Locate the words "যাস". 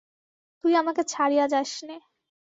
1.47-1.71